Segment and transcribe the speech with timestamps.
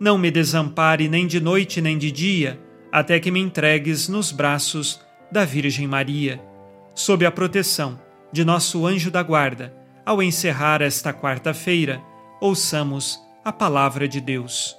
[0.00, 2.60] não me desampare nem de noite nem de dia,
[2.92, 6.40] até que me entregues nos braços da Virgem Maria.
[6.94, 8.00] Sob a proteção
[8.32, 12.02] de nosso anjo da guarda, ao encerrar esta quarta-feira,
[12.40, 14.76] ouçamos a palavra de Deus.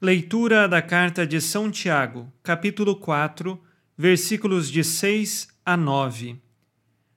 [0.00, 3.58] Leitura da carta de São Tiago, capítulo 4,
[3.96, 6.40] versículos de 6 a 9.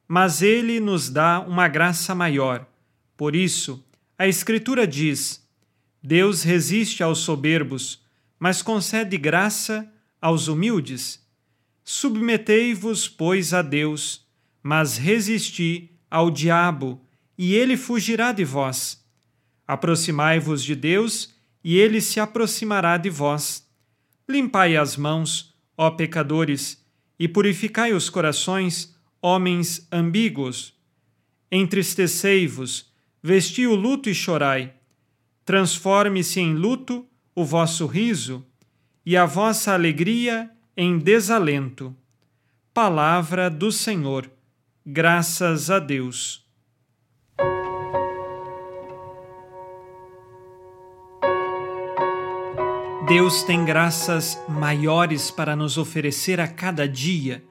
[0.07, 2.65] Mas ele nos dá uma graça maior.
[3.17, 3.85] Por isso,
[4.17, 5.45] a Escritura diz:
[6.01, 8.01] Deus resiste aos soberbos,
[8.39, 11.25] mas concede graça aos humildes.
[11.83, 14.25] Submetei-vos, pois, a Deus,
[14.63, 17.01] mas resisti ao diabo,
[17.37, 19.03] e ele fugirá de vós.
[19.67, 21.33] Aproximai-vos de Deus,
[21.63, 23.67] e ele se aproximará de vós.
[24.27, 26.81] Limpai as mãos, ó pecadores,
[27.19, 30.73] e purificai os corações, homens ambíguos.
[31.51, 32.89] Entristecei-vos,
[33.21, 34.78] vesti o luto e chorai
[35.49, 38.45] transforme-se em luto o vosso riso
[39.03, 41.95] e a vossa alegria em desalento.
[42.71, 44.29] Palavra do Senhor.
[44.85, 46.45] Graças a Deus.
[53.07, 57.43] Deus tem graças maiores para nos oferecer a cada dia,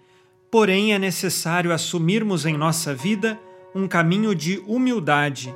[0.52, 3.40] porém é necessário assumirmos em nossa vida
[3.74, 5.52] um caminho de humildade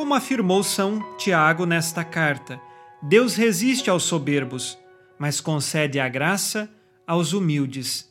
[0.00, 2.58] como afirmou São Tiago nesta carta,
[3.02, 4.78] Deus resiste aos soberbos,
[5.18, 6.70] mas concede a graça
[7.06, 8.10] aos humildes.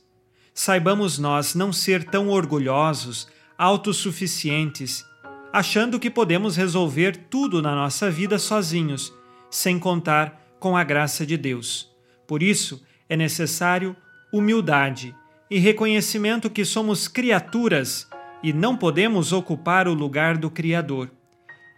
[0.54, 3.28] Saibamos nós não ser tão orgulhosos,
[3.58, 5.04] autossuficientes,
[5.52, 9.12] achando que podemos resolver tudo na nossa vida sozinhos,
[9.50, 11.92] sem contar com a graça de Deus.
[12.28, 13.96] Por isso, é necessário
[14.32, 15.16] humildade
[15.50, 18.08] e reconhecimento que somos criaturas
[18.44, 21.10] e não podemos ocupar o lugar do Criador.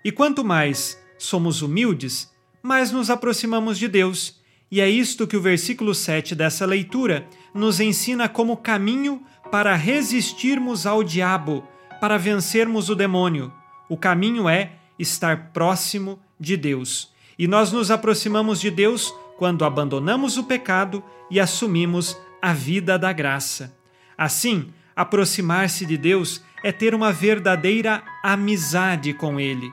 [0.04, 2.32] E quanto mais somos humildes,
[2.62, 4.40] mais nos aproximamos de Deus.
[4.72, 10.86] E é isto que o versículo 7 dessa leitura nos ensina como caminho para resistirmos
[10.86, 11.64] ao diabo,
[12.00, 13.52] para vencermos o demônio.
[13.90, 17.12] O caminho é estar próximo de Deus.
[17.38, 23.12] E nós nos aproximamos de Deus quando abandonamos o pecado e assumimos a vida da
[23.12, 23.76] graça.
[24.18, 29.72] Assim, aproximar-se de Deus é ter uma verdadeira amizade com Ele.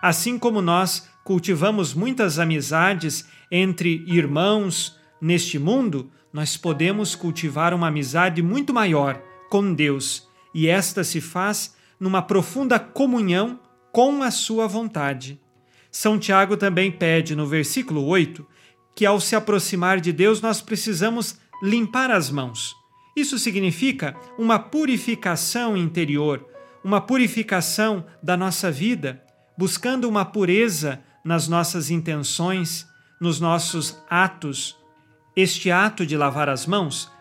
[0.00, 8.42] Assim como nós cultivamos muitas amizades entre irmãos neste mundo, nós podemos cultivar uma amizade
[8.42, 9.20] muito maior
[9.50, 13.60] com Deus, e esta se faz numa profunda comunhão
[13.92, 15.40] com a sua vontade.
[15.90, 18.46] São Tiago também pede no versículo 8
[18.94, 22.74] que ao se aproximar de Deus nós precisamos limpar as mãos.
[23.16, 26.46] Isso significa uma purificação interior,
[26.82, 29.22] uma purificação da nossa vida,
[29.60, 32.88] buscando uma pureza nas nossas intenções,
[33.20, 34.74] nos nossos atos.
[35.36, 37.12] Este ato de lavar as mãos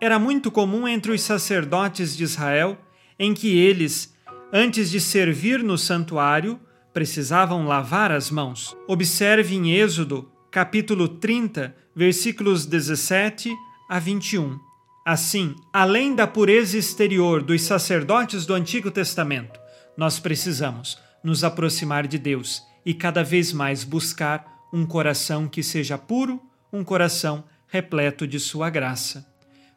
[0.00, 2.78] era muito comum entre os sacerdotes de Israel,
[3.18, 4.14] em que eles,
[4.52, 6.60] antes de servir no santuário,
[6.94, 8.76] precisavam lavar as mãos.
[8.86, 13.52] Observe em Êxodo, capítulo 30, versículos 17
[13.90, 14.56] a 21.
[15.04, 19.58] Assim, além da pureza exterior dos sacerdotes do Antigo Testamento,
[19.96, 25.98] nós precisamos nos aproximar de Deus e cada vez mais buscar um coração que seja
[25.98, 26.40] puro,
[26.72, 29.26] um coração repleto de Sua graça.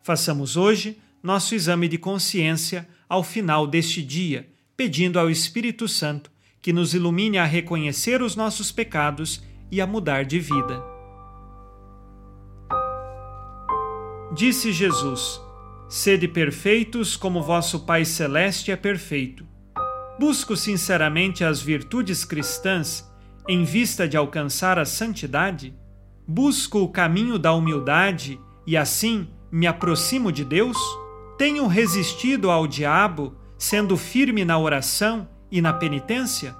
[0.01, 6.71] Façamos hoje nosso exame de consciência ao final deste dia, pedindo ao Espírito Santo que
[6.71, 10.83] nos ilumine a reconhecer os nossos pecados e a mudar de vida.
[14.33, 15.41] Disse Jesus:
[15.89, 19.50] Sede perfeitos como vosso Pai Celeste é perfeito.
[20.21, 23.11] Busco sinceramente as virtudes cristãs
[23.49, 25.73] em vista de alcançar a santidade?
[26.27, 30.77] Busco o caminho da humildade e assim me aproximo de Deus?
[31.39, 36.55] Tenho resistido ao diabo, sendo firme na oração e na penitência?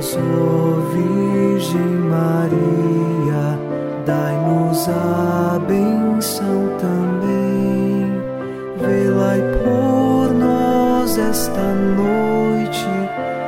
[0.00, 3.58] Virgem Maria,
[4.06, 7.18] dai-nos a benção também.
[9.64, 12.86] Por nós esta noite.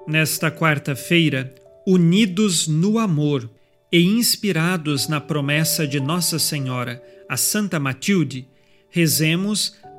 [0.08, 1.54] Nesta quarta-feira,
[1.86, 3.48] unidos no amor
[3.92, 7.00] e inspirados na promessa de Nossa Senhora,
[7.30, 8.48] a Santa Matilde,
[8.90, 9.76] rezemos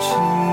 [0.00, 0.47] 痴